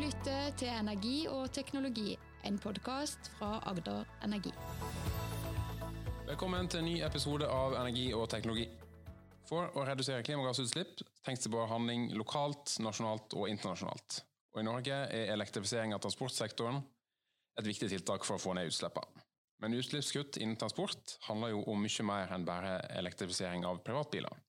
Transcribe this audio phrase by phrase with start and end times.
[0.00, 4.50] lytter til Energi og teknologi, en podkast fra Agder Energi.
[6.26, 8.66] Velkommen til en ny episode av Energi og teknologi.
[9.46, 14.22] For å redusere klimagassutslipp trengs det både handling lokalt, nasjonalt og internasjonalt.
[14.54, 16.80] Og I Norge er elektrifisering av transportsektoren
[17.60, 19.22] et viktig tiltak for å få ned utslippene.
[19.62, 24.42] Men utslippskutt innen transport handler jo om mye mer enn bare elektrifisering av privatbiler.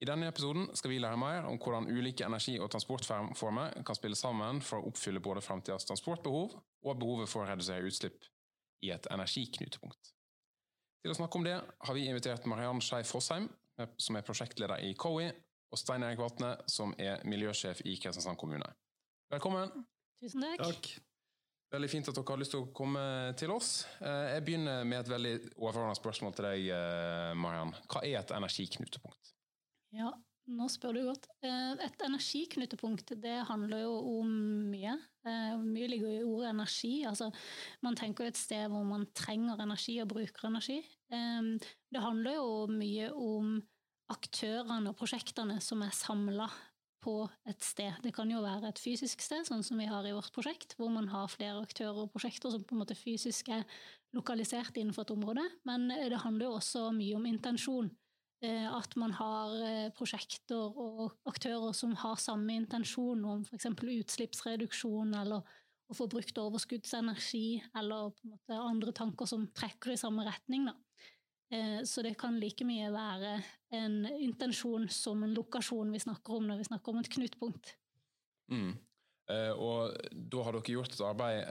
[0.00, 4.16] I denne episoden skal vi lære mer om hvordan ulike energi- og transportformer kan spille
[4.16, 8.24] sammen for å oppfylle både framtidas transportbehov og behovet for å redusere utslipp
[8.80, 10.14] i et energiknutepunkt.
[11.04, 13.50] Til å snakke om det har vi invitert Mariann Skei Fossheim,
[14.00, 15.28] som er prosjektleder i COWI,
[15.70, 18.66] og Stein Erik Vatne, som er miljøsjef i Kristiansand kommune.
[19.30, 19.84] Velkommen.
[20.20, 20.64] Tusen takk.
[20.64, 20.88] takk.
[21.70, 23.02] Veldig fint at dere har lyst til å komme
[23.38, 23.84] til oss.
[24.00, 27.76] Eh, jeg begynner med et veldig overordnet spørsmål til deg, eh, Mariann.
[27.86, 29.36] Hva er et energiknutepunkt?
[29.94, 30.10] Ja,
[30.50, 31.26] nå spør du godt.
[31.46, 34.30] Eh, et energiknutepunkt det handler jo om
[34.70, 34.96] mye.
[35.60, 36.94] Mye ligger i ordet energi.
[37.04, 37.28] Altså,
[37.84, 40.78] man tenker jo et sted hvor man trenger energi og bruker energi.
[41.10, 43.58] Det handler jo mye om
[44.10, 46.48] aktørene og prosjektene som er samla
[47.04, 47.14] på
[47.48, 48.00] et sted.
[48.04, 50.90] Det kan jo være et fysisk sted, sånn som vi har i vårt prosjekt, hvor
[50.92, 53.64] man har flere aktører og prosjekter som på en måte fysisk er
[54.16, 55.44] lokalisert innenfor et område.
[55.68, 57.92] Men det handler jo også mye om intensjon.
[58.40, 63.66] Eh, at man har eh, prosjekter og aktører som har samme intensjon om f.eks.
[63.76, 65.44] utslippsreduksjon eller
[65.90, 68.14] å få brukt overskuddsenergi, eller
[68.54, 70.70] andre tanker som trekker i samme retning.
[70.70, 70.74] Da.
[71.52, 73.34] Eh, så det kan like mye være
[73.76, 77.74] en intensjon som en lokasjon vi snakker om når vi snakker om et knutepunkt.
[78.50, 78.78] Mm.
[79.62, 81.44] Og da har dere gjort et arbeid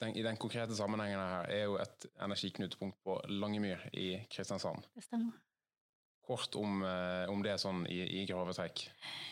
[0.00, 4.82] den, I den konkrete sammenhengen her er jo et energiknutepunkt på Langemyr i Kristiansand.
[4.96, 5.36] Det stemmer.
[6.26, 6.80] Kort om,
[7.30, 8.88] om det sånn i, i grove trekk.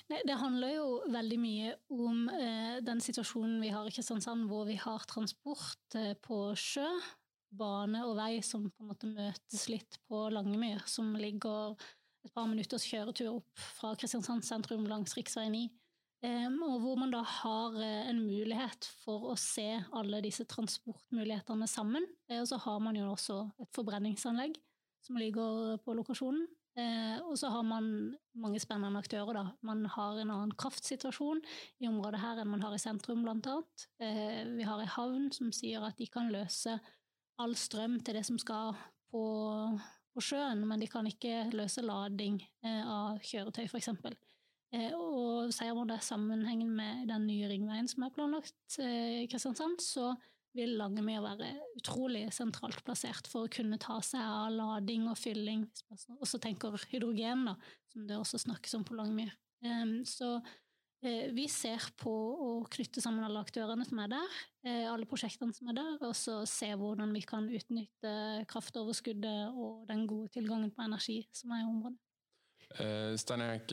[0.07, 4.77] Det handler jo veldig mye om eh, den situasjonen vi har i Kristiansand, hvor vi
[4.77, 6.87] har transport eh, på sjø
[7.55, 11.73] bane og vei som på en måte møtes litt på Langemyr, som ligger
[12.25, 15.49] et par minutters kjøretur opp fra Kristiansand sentrum langs rv.
[15.55, 15.65] 9.
[16.25, 21.69] Um, og hvor man da har uh, en mulighet for å se alle disse transportmulighetene
[21.69, 22.07] sammen.
[22.31, 24.57] Uh, og så har man jo også et forbrenningsanlegg
[25.05, 26.47] som ligger på lokasjonen.
[26.75, 27.87] Uh, og så har man
[28.35, 29.37] mange spennende aktører.
[29.37, 29.45] da.
[29.63, 31.43] Man har en annen kraftsituasjon
[31.81, 33.87] i området her enn man har i sentrum, blant annet.
[34.59, 36.75] vi har en havn som sier at de kan løse
[37.43, 38.75] all strøm til det som skal
[39.15, 39.25] på,
[40.15, 43.91] på sjøen, men de kan ikke løse lading eh, av kjøretøy, f.eks.
[44.75, 49.83] Eh, og sier man det sammenhengen med den nye ringveien som er planlagt eh, Kristiansand,
[49.83, 50.13] så
[50.55, 55.67] vil Langemyr være utrolig sentralt plassert for å kunne ta seg av lading og fylling,
[56.21, 57.57] Og så tenker hydrogen, da,
[57.93, 59.35] som det også snakkes om på Langemyr.
[60.07, 60.39] Så
[61.05, 65.53] Eh, vi ser på å knytte sammen alle aktørene som er der, eh, alle prosjektene
[65.53, 70.73] som er der, og så se hvordan vi kan utnytte kraftoverskuddet og den gode tilgangen
[70.73, 71.99] på energi som er i området.
[72.75, 73.71] Uh, Stein Erik,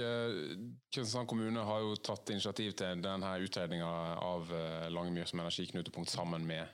[0.91, 3.89] Kristiansand kommune har jo tatt initiativ til denne utredninga
[4.21, 4.53] av
[4.93, 6.69] Langemyr som energiknutepunkt sammen med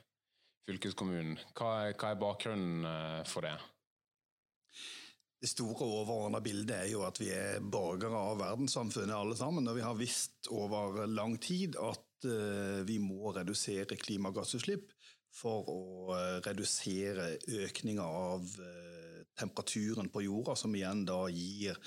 [0.68, 1.38] fylkeskommunen.
[1.56, 3.54] Hva er, hva er bakgrunnen for det?
[5.38, 9.70] Det store overordna bildet er jo at vi er borgere av verdenssamfunnet alle sammen.
[9.70, 12.26] Og vi har visst over lang tid at
[12.84, 14.90] vi må redusere klimagassutslipp
[15.38, 18.50] for å redusere økninga av
[19.38, 21.78] temperaturen på jorda, som igjen da gir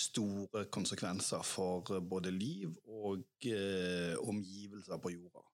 [0.00, 3.46] store konsekvenser for både liv og
[4.24, 5.44] omgivelser på jorda.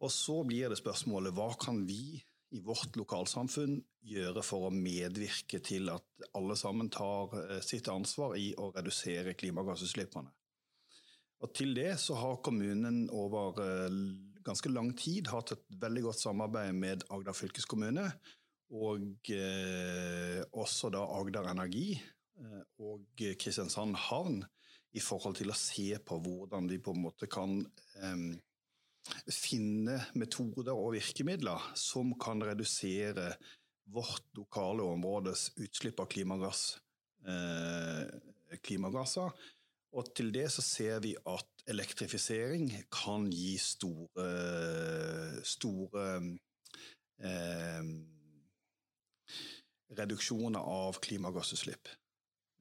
[0.00, 2.16] Og så blir det spørsmålet hva kan vi
[2.56, 3.76] i vårt lokalsamfunn
[4.10, 9.36] gjøre for å medvirke til at alle sammen tar eh, sitt ansvar i å redusere
[9.38, 10.32] klimagassutslippene.
[11.40, 14.00] Og til det så har kommunen over eh,
[14.44, 18.08] ganske lang tid hatt et veldig godt samarbeid med Agder fylkeskommune,
[18.80, 22.19] og eh, også da Agder Energi eh,
[22.80, 24.42] og Kristiansand havn,
[24.92, 27.60] i forhold til å se på hvordan vi på en måte kan
[28.02, 28.30] um,
[29.30, 33.32] finne metoder og virkemidler som kan redusere
[33.90, 36.78] vårt lokale områdes utslipp av klimagass,
[37.26, 38.06] eh,
[38.62, 39.32] klimagasser.
[39.90, 44.28] Og til det så ser vi at elektrifisering kan gi store,
[45.42, 46.04] store
[47.18, 47.90] eh,
[49.98, 51.90] reduksjoner av klimagassutslipp.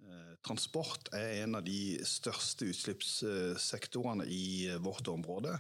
[0.10, 5.54] Eh, transport er en av de største utslippssektorene i vårt område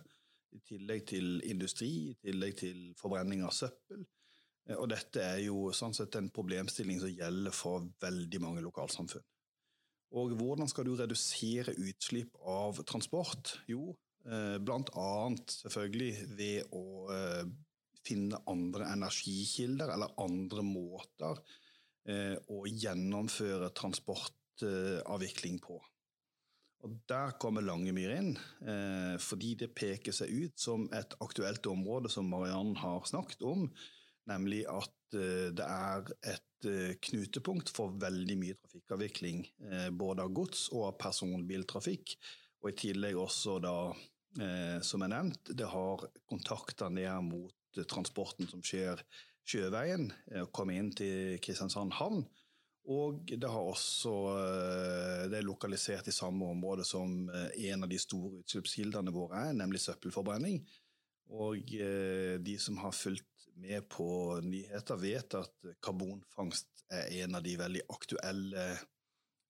[0.55, 4.05] i tillegg til industri, i tillegg til forbrenning av søppel.
[4.65, 9.25] Eh, og dette er jo sånn sett en problemstilling som gjelder for veldig mange lokalsamfunn.
[10.17, 13.59] Og hvordan skal du redusere utslipp av transport?
[13.69, 13.93] Jo,
[14.29, 15.11] Bl.a.
[15.47, 17.05] selvfølgelig ved å
[18.05, 21.39] finne andre energikilder eller andre måter
[22.51, 23.71] å gjennomføre
[24.59, 25.79] transportavvikling på.
[26.79, 32.09] Og Der kommer Langemyr inn, eh, fordi det peker seg ut som et aktuelt område
[32.09, 33.69] som Mariann har snakket om,
[34.27, 40.31] nemlig at eh, det er et eh, knutepunkt for veldig mye trafikkavvikling, eh, både av
[40.31, 42.15] gods- og av personbiltrafikk.
[42.63, 43.94] Og i tillegg også da,
[44.39, 49.03] eh, som jeg nevnt, det har kontakter ned mot eh, transporten som skjer
[49.44, 50.13] sjøveien,
[50.44, 52.23] og kommer inn til Kristiansand havn.
[52.89, 58.00] Og det, også, eh, det er lokalisert i samme område som eh, en av de
[58.01, 60.63] store utslippskildene våre er, nemlig søppelforbrenning.
[61.38, 67.45] Og eh, de som har fulgt med på nyheter, vet at karbonfangst er en av
[67.45, 68.65] de veldig aktuelle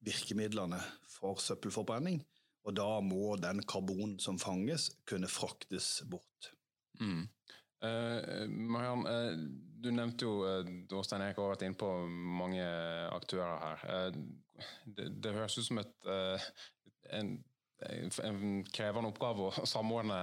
[0.04, 2.20] virkemidlene for søppelforbrenning.
[2.68, 6.52] Og da må den karbonen som fanges, kunne fraktes bort.
[7.00, 7.30] Mm.
[7.80, 9.38] Uh, Mariann, uh,
[9.80, 12.66] du nevnte jo uh, Stein Erik har vært inne på mange
[13.16, 13.86] aktører her.
[13.88, 16.10] Uh, det, det, høres ut som et,
[17.16, 17.38] en,
[17.88, 18.42] en,
[18.76, 20.18] krevende oppgave å samordne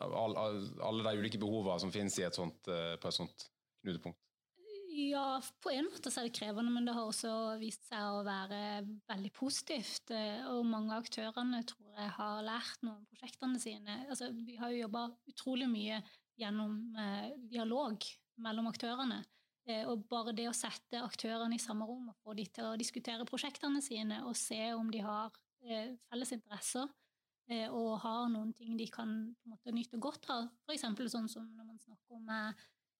[0.00, 3.50] all, all, alle de ulike behovene som finnes sånt, på et sånt
[3.84, 4.22] knutepunkt.
[4.96, 8.86] Ja, på en måte er det krevende, men det har også vist seg å være
[9.12, 10.14] veldig positivt.
[10.54, 13.98] Og mange av aktørene tror jeg har lært noe om prosjektene sine.
[14.08, 16.00] Altså, vi har jo jobba utrolig mye
[16.36, 18.04] gjennom eh, dialog
[18.42, 19.22] mellom aktørene.
[19.66, 22.78] Eh, og bare det å sette aktørene i samme rom og få de til å
[22.78, 25.34] diskutere prosjektene sine og se om de har
[25.64, 26.88] eh, felles interesser
[27.46, 30.48] og har noen ting de kan på en måte, nyte godt av.
[30.66, 30.82] F.eks.
[31.12, 32.32] sånn som når man snakker om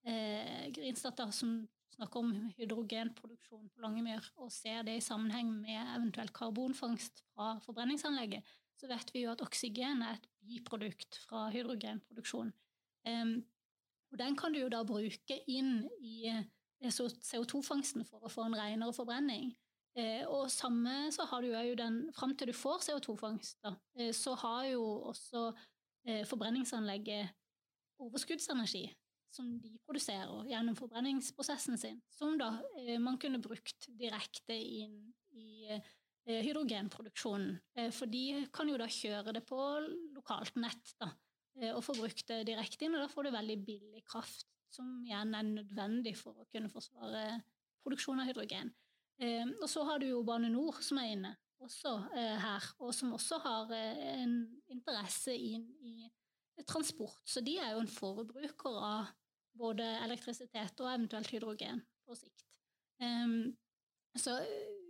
[0.07, 1.57] eh, Grinsdatter, som
[1.97, 8.47] snakker om hydrogenproduksjon på Langemyr, og ser det i sammenheng med eventuelt karbonfangst fra forbrenningsanlegget,
[8.77, 12.53] så vet vi jo at oksygen er et biprodukt fra hydrogenproduksjon.
[14.11, 16.43] Og den kan du jo da bruke inn i eh,
[16.91, 19.51] CO2-fangsten for å få en renere forbrenning.
[19.97, 23.59] Eh, og samme så har du jo den Fram til du får CO2-fangst,
[23.97, 25.49] eh, så har jo også
[26.29, 27.33] forbrenningsanlegget
[27.99, 28.85] overskuddsenergi
[29.33, 32.61] som de produserer gjennom forbrenningsprosessen sin, som da
[33.03, 35.01] man kunne brukt direkte inn
[35.35, 35.75] i
[36.23, 37.57] hydrogenproduksjonen.
[37.91, 39.59] for de kan jo da kjøre det på
[40.15, 40.95] lokalt nett.
[41.01, 41.11] da
[41.73, 45.33] og får brukt det direkte inn, og da får du veldig billig kraft, som igjen
[45.35, 47.39] er nødvendig for å kunne forsvare
[47.85, 48.73] produksjon av hydrogen.
[49.23, 51.33] Eh, og så har du jo Bane Nor som er inne
[51.63, 54.35] også eh, her, og som også har en
[54.69, 56.09] interesse inn i
[56.67, 57.17] transport.
[57.25, 59.13] Så de er jo en forbruker av
[59.57, 62.45] både elektrisitet og eventuelt hydrogen på sikt.
[64.17, 64.33] Så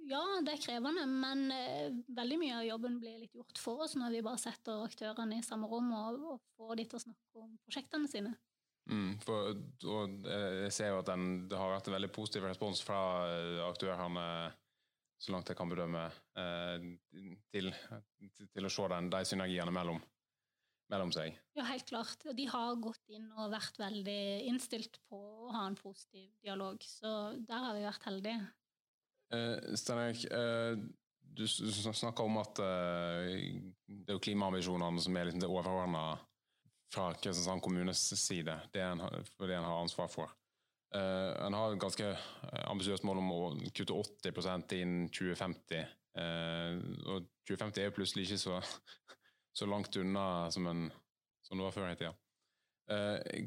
[0.07, 3.97] ja, det er krevende, men eh, veldig mye av jobben blir litt gjort for oss
[3.99, 7.43] når vi bare setter aktørene i samme rom og, og får de til å snakke
[7.43, 8.35] om prosjektene sine.
[8.87, 9.51] Mm, for,
[9.91, 13.63] og jeg ser jo at den, det har vært en veldig positiv respons fra eh,
[13.65, 14.27] aktørene,
[15.17, 16.05] så langt jeg kan bedømme,
[16.39, 16.85] eh,
[17.51, 17.73] til,
[18.53, 19.99] til, å se den, de synergiene mellom,
[20.93, 21.35] mellom seg.
[21.57, 22.23] Ja, helt klart.
[22.37, 27.33] De har gått inn og vært veldig innstilt på å ha en positiv dialog, så
[27.43, 28.39] der har vi vært heldige.
[29.33, 30.77] Uh, Stein Erik, uh,
[31.19, 33.27] du, du snakker om at uh,
[33.87, 36.03] det er jo klimaambisjonene som er liksom det overordna
[36.93, 40.31] fra Kristiansand kommunes side, det en, det en har ansvar for.
[40.95, 42.13] Uh, en har et ganske
[42.71, 43.41] ambisiøst mål om å
[43.75, 45.95] kutte 80% innen 2050.
[46.17, 48.61] og 2050 er jo plutselig ikke så,
[49.53, 50.87] så langt unna som, en,
[51.45, 52.15] som det var før i tida.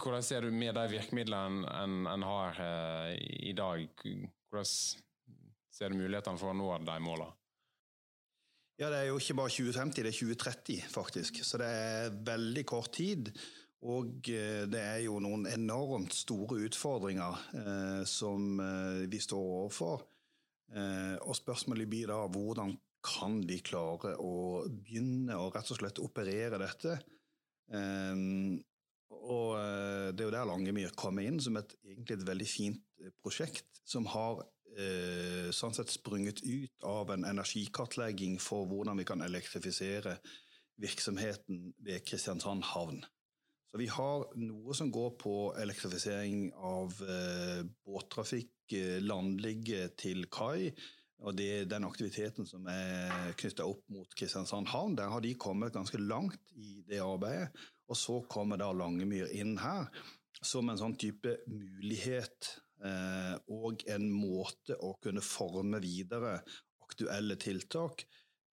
[0.04, 2.60] hvordan ser du med de virkemidlene en, en har
[3.16, 3.88] i dag?
[4.52, 4.68] Hvordan
[5.70, 7.36] Ser du mulighetene for å nå de målene?
[8.80, 11.42] Ja, Det er jo ikke bare 2050, det er 2030 faktisk.
[11.44, 13.28] Så det er veldig kort tid.
[13.88, 20.06] Og eh, det er jo noen enormt store utfordringer eh, som eh, vi står overfor.
[20.72, 22.74] Eh, og spørsmålet blir da hvordan
[23.04, 26.98] kan vi klare å begynne å rett og slett operere dette?
[27.72, 28.24] Eh,
[29.20, 33.08] og eh, det er jo der Langemyr kommer inn som et, egentlig et veldig fint
[33.24, 34.48] prosjekt som har eh,
[35.52, 40.14] sånn sett sprunget ut av en energikartlegging for hvordan vi kan elektrifisere
[40.80, 43.02] virksomheten ved Kristiansand havn.
[43.70, 50.72] Så vi har noe som går på elektrifisering av eh, båttrafikk, eh, landligge til kai.
[51.20, 54.96] Og det den aktiviteten som er knytta opp mot Kristiansand havn.
[54.98, 57.52] Der har de kommet ganske langt i det arbeidet.
[57.90, 59.86] Og så kommer da Langemyr inn her
[60.42, 66.38] som en sånn type mulighet Eh, og en måte å kunne forme videre
[66.90, 68.06] aktuelle tiltak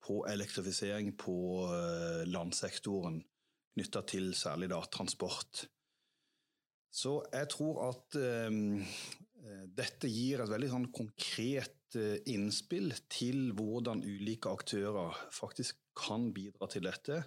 [0.06, 1.36] på elektrifisering på
[1.70, 3.20] eh, landsektoren
[3.76, 5.66] knytta til særlig da transport.
[6.96, 8.78] Så jeg tror at um,
[9.76, 11.72] dette gir et veldig sånn konkret
[12.28, 17.20] innspill til hvordan ulike aktører faktisk kan bidra til dette.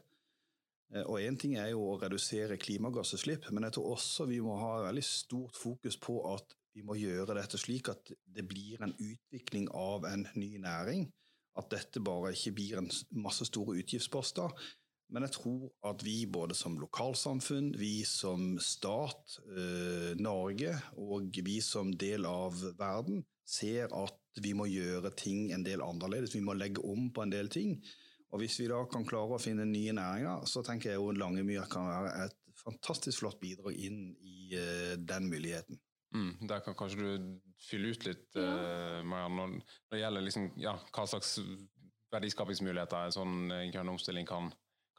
[1.06, 4.74] Og Én ting er jo å redusere klimagassutslipp, men jeg tror også vi må ha
[4.88, 9.68] veldig stort fokus på at vi må gjøre dette slik at det blir en utvikling
[9.76, 11.10] av en ny næring.
[11.60, 12.88] At dette bare ikke blir en
[13.20, 14.54] masse store utgiftsposter,
[15.10, 21.58] men jeg tror at vi både som lokalsamfunn, vi som stat, eh, Norge og vi
[21.66, 26.36] som del av verden ser at vi må gjøre ting en del annerledes.
[26.38, 27.80] Vi må legge om på en del ting.
[28.30, 31.66] Og hvis vi da kan klare å finne nye næringer, så tenker jeg jo Langemyr
[31.72, 35.82] kan være et fantastisk flott bidrag inn i uh, den muligheten.
[36.16, 37.28] Mm, der kan kanskje du
[37.62, 38.48] fylle ut litt, ja.
[38.48, 41.36] uh, Marianne, når, når, det gjelder liksom, ja, hva slags
[42.10, 44.50] verdiskapingsmuligheter en sånn uh, grønn omstilling kan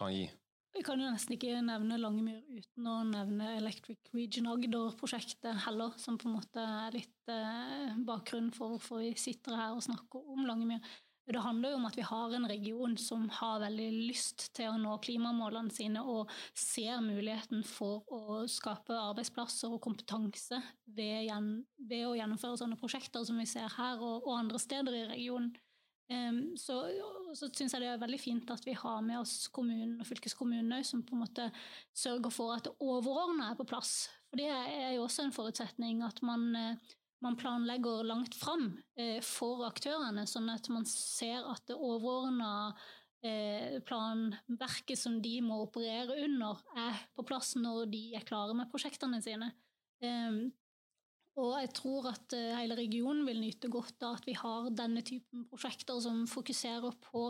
[0.01, 0.29] kan gi?
[0.71, 6.19] Jeg kan jo nesten ikke nevne Langemyr uten å nevne Electric Region Agder-prosjektet heller, som
[6.19, 10.47] på en måte er litt eh, bakgrunnen for hvorfor vi sitter her og snakker om
[10.47, 10.79] Langemyr.
[11.31, 14.79] Det handler jo om at vi har en region som har veldig lyst til å
[14.81, 21.31] nå klimamålene sine, og ser muligheten for å skape arbeidsplasser og kompetanse ved,
[21.79, 25.53] ved å gjennomføre sånne prosjekter som vi ser her og, og andre steder i regionen.
[26.11, 26.75] Um, så,
[27.39, 30.83] så syns jeg det er veldig fint at vi har med oss kommunen og fylkeskommunen
[30.83, 31.45] som på en måte
[31.95, 34.09] sørger for at det overordna er på plass.
[34.27, 39.21] For det er jo også en forutsetning at man, eh, man planlegger langt fram eh,
[39.25, 42.73] for aktørene, sånn at man ser at det overordna
[43.27, 48.71] eh, planverket som de må operere under, er på plass når de er klare med
[48.73, 49.53] prosjektene sine.
[50.01, 50.47] Um,
[51.41, 55.05] og jeg tror at eh, hele regionen vil nyte godt av at vi har denne
[55.07, 57.29] typen prosjekter som fokuserer på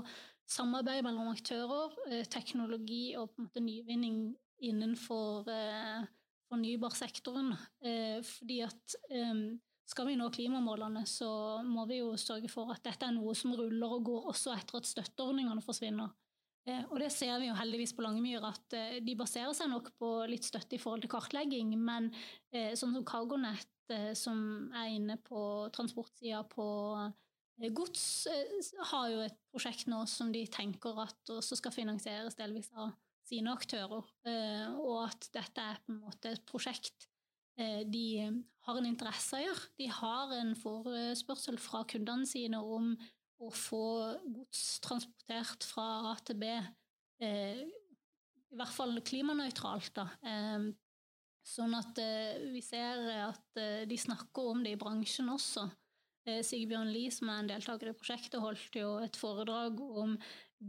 [0.51, 1.93] samarbeid mellom aktører,
[2.31, 4.23] teknologi og på en måte nyvinning
[4.67, 5.47] innenfor
[6.51, 7.53] fornybarsektoren.
[8.27, 8.97] Fordi at
[9.91, 13.55] skal vi nå klimamålene, så må vi jo sørge for at dette er noe som
[13.59, 16.13] ruller og går også etter at støtteordningene forsvinner.
[16.93, 20.47] Og det ser vi jo heldigvis på Langemyr, at de baserer seg nok på litt
[20.47, 22.11] støtte i forhold til kartlegging, men
[22.53, 25.43] sånn som CargoNet Eh, som er inne på
[25.75, 26.67] transportsida på
[27.61, 32.39] eh, gods, eh, har jo et prosjekt nå som de tenker at også skal finansieres
[32.39, 32.95] delvis av
[33.27, 34.07] sine aktører.
[34.81, 37.10] Og at dette er på en måte et prosjekt
[37.57, 38.05] de
[38.67, 39.65] har en interesse av å gjøre.
[39.81, 42.95] De har en forespørsel fra kundene sine om
[43.41, 43.85] å få
[44.25, 46.53] gods transportert fra A til B,
[47.21, 50.01] i hvert fall klimanøytralt.
[51.47, 55.67] Sånn at eh, vi ser at eh, de snakker om det i bransjen også.
[56.29, 60.17] Eh, Sigbjørn Lie, som er en deltaker i prosjektet, holdt jo et foredrag om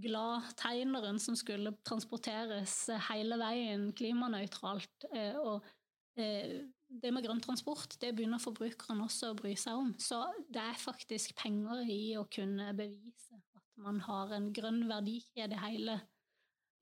[0.02, 5.10] Glad-tegneren som skulle transporteres hele veien klimanøytralt.
[5.44, 5.66] Og
[6.16, 9.94] det med grønn transport det begynner forbrukeren også å bry seg om.
[10.02, 10.20] Så
[10.52, 16.02] det er faktisk penger i å kunne bevise at man har en grønn verdikjede hele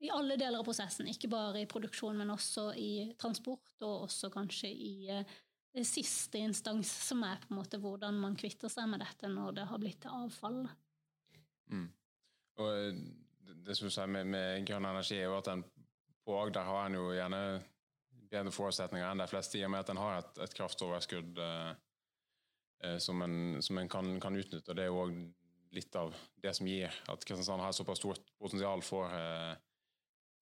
[0.00, 4.30] i alle deler av prosessen, ikke bare i produksjon, men også i transport, og også
[4.32, 5.34] kanskje i eh,
[5.84, 9.66] siste instans, som er på en måte hvordan man kvitter seg med dette når det
[9.68, 10.62] har blitt til avfall.
[11.68, 11.90] Mm.
[12.60, 13.02] Og eh,
[13.60, 15.66] det som du sier med, med, grønn energi, er jo at den
[16.24, 17.42] på Agder har en jo gjerne
[18.30, 21.70] bedre forutsetninger enn de fleste, i og med at en har et, et kraftoverskudd eh,
[22.84, 24.70] eh, som en, kan, kan, utnytte.
[24.70, 25.16] og Det er jo òg
[25.74, 29.58] litt av det som gir at Kristiansand har såpass stort potensial for eh,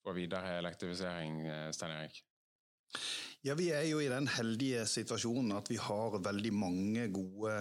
[0.08, 2.24] for videre elektrifisering, eh, Stein Erik?
[3.42, 7.52] Ja, Vi er jo i den heldige situasjonen at vi har veldig mange gode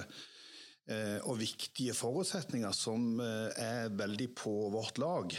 [0.88, 5.36] eh, og viktige forutsetninger som eh, er veldig på vårt lag.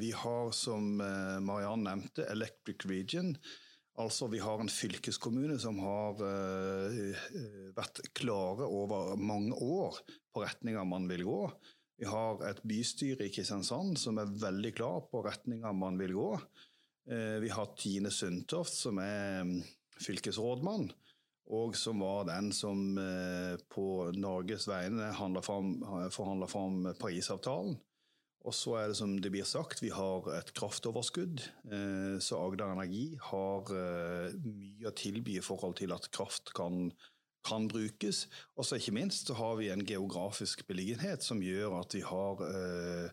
[0.00, 3.36] Vi har, som Mariann nevnte, Electric Region.
[4.00, 6.16] Altså Vi har en fylkeskommune som har
[7.76, 10.00] vært klare over mange år
[10.32, 11.42] på retninga man vil gå.
[12.00, 16.30] Vi har et bystyre i Kristiansand som er veldig klar på retninga man vil gå.
[17.10, 19.58] Uh, vi har Tine Sundtoft, som er mm,
[20.00, 20.88] fylkesrådmann,
[21.52, 23.84] og som var den som uh, på
[24.16, 27.76] Norges vegne forhandla fram Parisavtalen.
[28.48, 31.42] Og så er det som det blir sagt, vi har et kraftoverskudd.
[31.68, 33.72] Eh, så Agder Energi har
[34.40, 36.88] mye å tilby i forhold til at kraft kan
[37.46, 38.26] kan brukes.
[38.56, 42.42] Og så ikke minst så har vi en geografisk beliggenhet som gjør at vi har,
[42.48, 43.10] eh,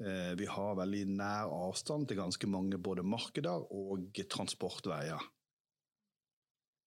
[0.00, 5.20] eh, vi har veldig nær avstand til ganske mange både markeder og transportveier.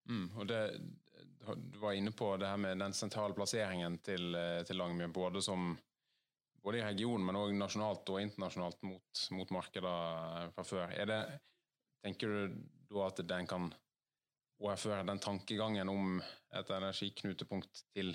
[0.09, 0.61] Mm, og det,
[1.55, 5.41] du var inne på det her med den sentrale plasseringen til, eh, til Langemyr, både,
[5.41, 5.77] som,
[6.63, 10.93] både i regionen, men òg nasjonalt og internasjonalt mot, mot markeder fra før.
[11.09, 11.21] Det,
[12.05, 12.59] tenker du
[12.91, 13.69] da at den kan
[14.61, 16.19] overføre den tankegangen om
[16.53, 18.13] et energiknutepunkt til,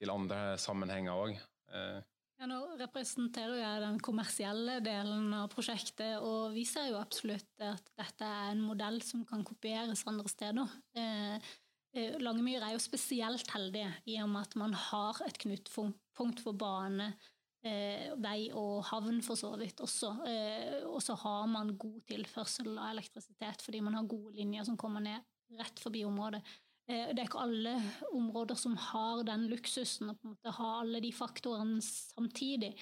[0.00, 1.36] til andre sammenhenger òg?
[1.72, 2.00] Eh,
[2.42, 7.92] ja, nå representerer jeg den kommersielle delen av prosjektet, og vi ser jo absolutt at
[7.98, 10.72] dette er en modell som kan kopieres andre steder.
[10.98, 11.52] Eh,
[11.94, 16.58] eh Langemyr er jo spesielt heldig i og med at man har et knutepunkt for
[16.58, 17.30] bane, eh,
[17.62, 20.10] vei og havn for så vidt også.
[20.26, 24.78] Eh, og så har man god tilførsel av elektrisitet fordi man har gode linjer som
[24.80, 25.22] kommer ned
[25.60, 26.42] rett forbi området.
[26.90, 27.74] Eh, det er ikke alle
[28.12, 32.72] områder som har den luksusen å ha alle de faktorene samtidig.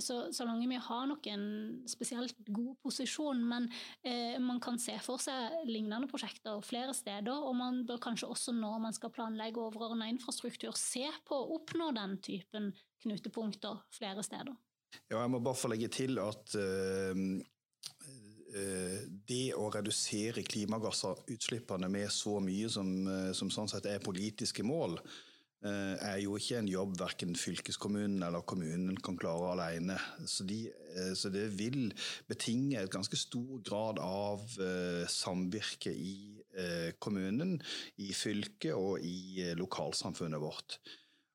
[0.00, 1.44] Så, så, så vi har nok en
[1.88, 3.68] spesielt god posisjon, men
[4.02, 7.34] eh, man kan se for seg lignende prosjekter flere steder.
[7.34, 11.92] Og man bør kanskje også når man skal planlegge overordna infrastruktur, se på å oppnå
[11.96, 12.72] den typen
[13.04, 14.58] knutepunkter flere steder.
[15.10, 17.14] Ja, jeg må bare få legge til at Eh,
[18.50, 24.98] det å redusere klimagassutslippene med så mye som, eh, som sånn sett er politiske mål,
[25.62, 29.98] eh, er jo ikke en jobb verken fylkeskommunen eller kommunen kan klare alene.
[30.26, 30.72] Så, de,
[31.14, 31.92] så det vil
[32.28, 34.40] betinge et ganske stor grad av
[35.06, 36.42] samvirke i
[36.98, 37.60] kommunen,
[37.98, 40.80] i fylket og i lokalsamfunnet vårt.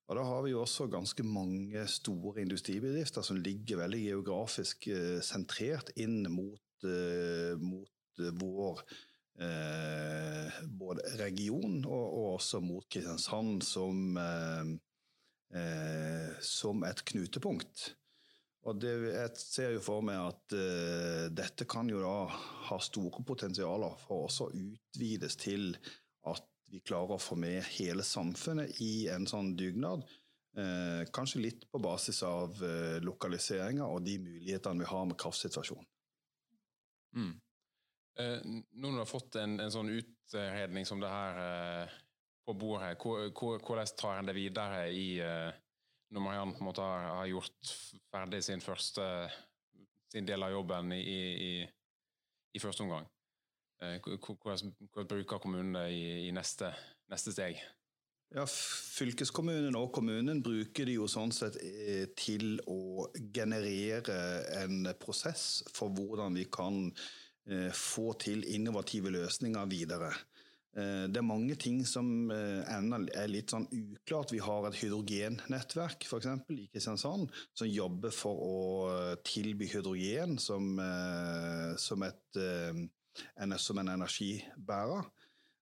[0.09, 4.89] Og Da har vi jo også ganske mange store industribedrifter som ligger veldig geografisk
[5.21, 6.64] sentrert inn mot Eh,
[7.61, 8.81] mot eh, vår
[9.41, 14.17] eh, både region og, og, også mot Kristiansand som,
[16.41, 17.85] som et knutepunkt.
[18.65, 22.25] Og det, jeg ser jo for meg at uh, dette kan jo da
[22.65, 25.75] ha store potensialer for også å utvides til
[26.25, 30.01] at vi klarer å få med hele samfunnet i en sånn dugnad.
[31.11, 35.83] Kanskje litt på basis av eh, lokaliseringa og de mulighetene vi har med kraftsituasjonen.
[37.15, 37.33] Mm.
[38.19, 41.95] Eh, nå når du har fått en, en, sånn utredning som det her eh,
[42.45, 45.51] på bordet, hvordan tar en det videre i eh,
[46.15, 47.73] når Mariann har, har, gjort
[48.13, 49.05] ferdig sin første
[50.13, 51.53] sin del av jobben i, i,
[52.55, 53.07] i første omgang?
[53.81, 56.69] Hvordan, hvordan bruker kommunen det i, i neste,
[57.11, 57.59] neste steg?
[58.33, 64.15] Ja, Fylkeskommunen og kommunen bruker det jo sånn sett eh, til å generere
[64.63, 70.09] en prosess for hvordan vi kan eh, få til innovative løsninger videre.
[70.75, 74.33] Eh, det er mange ting som ennå er litt sånn uklart.
[74.33, 78.57] Vi har et hydrogennettverk for eksempel, i Kristiansand som jobber for å
[79.23, 80.73] tilby hydrogen som,
[81.79, 82.41] som, et,
[83.61, 85.13] som en energibærer.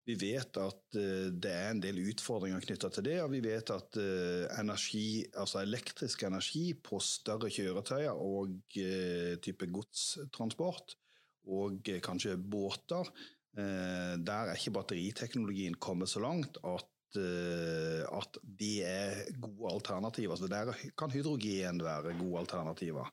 [0.04, 3.70] Vi vet at uh, det er en del utfordringer knytta til det, og vi vet
[3.72, 10.98] at uh, energi, altså elektrisk energi på større kjøretøyer og uh, type godstransport,
[11.44, 13.10] og kanskje båter,
[13.54, 20.40] der er ikke batteriteknologien kommet så langt at at de er gode alternativer.
[20.40, 23.12] Så der kan hydrogen være gode alternativer.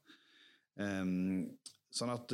[0.81, 1.59] Um,
[1.93, 2.33] sånn at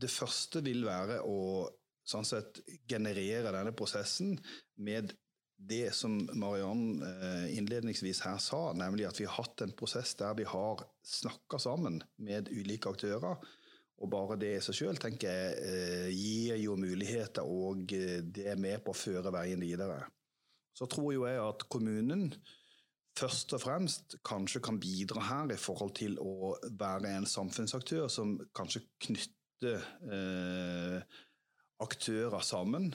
[0.00, 1.66] det første vil være å
[2.06, 4.36] sånn sett generere denne prosessen
[4.80, 5.12] med
[5.60, 10.36] det som Mariann eh, innledningsvis her sa, nemlig at vi har hatt en prosess der
[10.38, 13.36] vi har snakka sammen med ulike aktører.
[14.00, 18.48] Og bare det i seg sjøl tenker jeg eh, gir jo muligheter, og eh, det
[18.54, 20.00] er med på å føre veien videre.
[20.72, 22.30] Så tror jo jeg at kommunen
[23.20, 28.38] først og fremst kanskje kan bidra her i forhold til å være en samfunnsaktør som
[28.56, 31.20] kanskje knytter eh,
[31.80, 32.92] aktører sammen.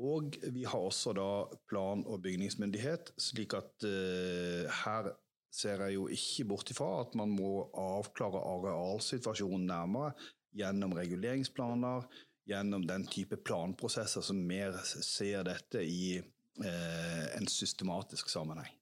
[0.00, 5.12] Og vi har også da plan- og bygningsmyndighet, slik at uh, her
[5.52, 10.14] ser jeg jo ikke bort ifra at man må avklare arealsituasjonen nærmere
[10.56, 12.06] gjennom reguleringsplaner,
[12.48, 18.72] gjennom den type planprosesser som mer ser dette i uh, en systematisk sammenheng.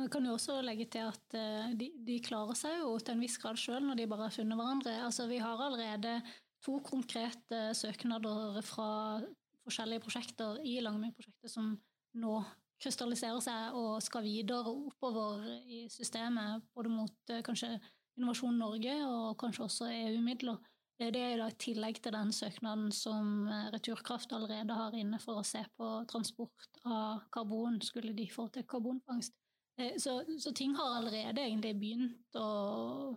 [0.00, 3.24] Jeg kan jo også legge til at uh, de, de, klarer seg jo til en
[3.24, 4.94] viss grad sjøl når de bare har funnet hverandre.
[5.04, 6.20] Altså, vi har allerede
[6.64, 9.20] to konkrete søknader fra
[9.64, 11.72] forskjellige prosjekter i Langemyr-prosjektet som
[12.20, 12.40] nå
[12.80, 17.74] krystalliserer seg og skal videre oppover i systemet, både mot eh, kanskje
[18.18, 20.58] Innovasjon Norge og kanskje også EU-midler.
[21.00, 25.40] Det er da i tillegg til den søknaden som eh, Returkraft allerede har inne for
[25.40, 29.36] å se på transport av karbon, skulle de få til karbonfangst.
[29.80, 33.16] Eh, så, så ting har allerede egentlig begynt å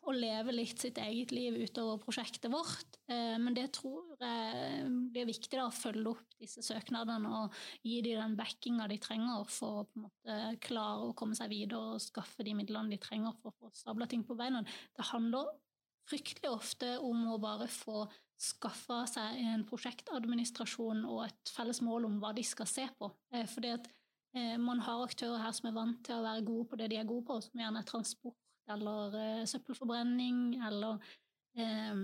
[0.00, 2.98] å leve litt sitt eget liv utover prosjektet vårt.
[3.10, 8.00] Eh, men det tror jeg er viktig da, å følge opp disse søknadene og gi
[8.06, 11.96] dem den backinga de trenger for å på en måte klare å komme seg videre
[11.96, 14.64] og skaffe de midlene de trenger for å få stabla ting på beina.
[14.96, 15.52] Det handler
[16.10, 18.04] fryktelig ofte om å bare få
[18.40, 23.10] skaffa seg en prosjektadministrasjon og et felles mål om hva de skal se på.
[23.34, 23.90] Eh, fordi at
[24.34, 27.00] eh, man har aktører her som er vant til å være gode på det de
[27.02, 28.39] er gode på, som gjerne er transport
[28.70, 30.98] eller eh, søppelforbrenning eller
[31.58, 31.94] eh,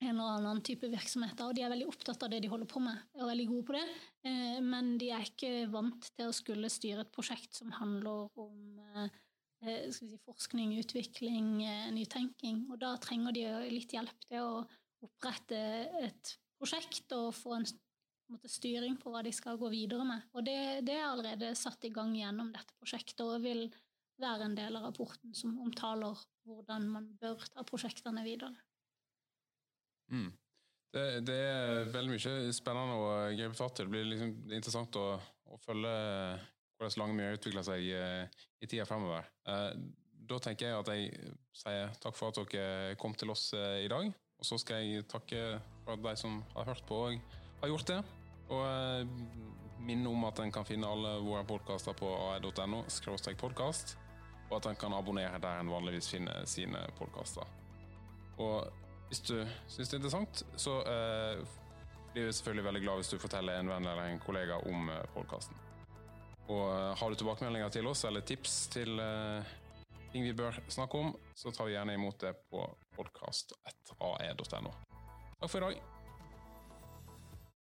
[0.00, 2.80] en eller annen type virksomheter, og de er veldig opptatt av det de holder på
[2.80, 3.82] med, og veldig gode på det,
[4.28, 8.80] eh, men de er ikke vant til å skulle styre et prosjekt som handler om
[8.94, 11.50] eh, si, forskning, utvikling,
[11.96, 14.62] nytenking, og da trenger de litt hjelp til å
[15.04, 15.60] opprette
[16.00, 17.68] et prosjekt og få en
[18.48, 20.26] styring på hva de skal gå videre med.
[20.36, 23.66] Og det, det, er allerede satt i gang gjennom dette prosjektet og vil
[24.20, 28.54] være en del av rapporten som omtaler hvordan man bør ta prosjektene videre.
[30.10, 30.30] Mm.
[30.90, 33.86] Det, det, er veldig mye spennende å gripe fatt i.
[33.86, 35.06] Det blir liksom interessant å,
[35.46, 35.92] å følge
[36.80, 39.28] hvordan Langemyr utvikler seg i, eh, i tida fremover.
[39.46, 39.70] Eh,
[40.30, 43.90] da tenker jeg at jeg sier takk for at dere kom til oss eh, i
[43.90, 44.10] dag.
[44.40, 48.00] Og så skal jeg takke for de som har hørt på og har gjort det.
[48.50, 49.18] Og
[49.84, 52.82] minne om at en kan finne alle våre podkaster på ae.no
[53.38, 53.96] podkast,
[54.50, 57.46] og at han kan abonnere der han vanligvis finner sine podkaster.
[58.40, 58.66] Og
[59.08, 59.34] hvis du
[59.68, 61.42] syns det er interessant, så eh,
[62.12, 65.06] blir vi selvfølgelig veldig glad hvis du forteller en venn eller en kollega om eh,
[65.14, 65.56] podkasten.
[66.50, 69.54] Og eh, har du tilbakemeldinger til oss eller tips til eh,
[70.12, 74.76] ting vi bør snakke om, så tar vi gjerne imot det på podkast.ae.no.
[75.40, 75.99] Takk for i dag.